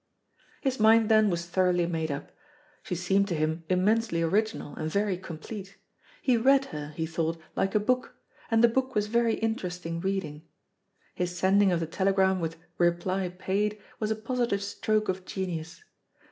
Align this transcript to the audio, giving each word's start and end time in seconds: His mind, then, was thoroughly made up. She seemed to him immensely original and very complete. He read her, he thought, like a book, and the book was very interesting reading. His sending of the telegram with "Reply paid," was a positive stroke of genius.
His 0.61 0.79
mind, 0.79 1.09
then, 1.09 1.29
was 1.29 1.45
thoroughly 1.45 1.85
made 1.85 2.09
up. 2.09 2.31
She 2.81 2.95
seemed 2.95 3.27
to 3.27 3.35
him 3.35 3.63
immensely 3.69 4.23
original 4.23 4.75
and 4.75 4.89
very 4.89 5.15
complete. 5.15 5.77
He 6.23 6.37
read 6.37 6.65
her, 6.73 6.93
he 6.95 7.05
thought, 7.05 7.39
like 7.55 7.75
a 7.75 7.79
book, 7.79 8.15
and 8.49 8.63
the 8.63 8.67
book 8.67 8.95
was 8.95 9.05
very 9.05 9.35
interesting 9.35 9.99
reading. 10.01 10.41
His 11.13 11.37
sending 11.37 11.71
of 11.71 11.79
the 11.81 11.85
telegram 11.85 12.39
with 12.39 12.57
"Reply 12.79 13.29
paid," 13.29 13.79
was 13.99 14.09
a 14.09 14.15
positive 14.15 14.63
stroke 14.63 15.07
of 15.07 15.23
genius. 15.23 15.83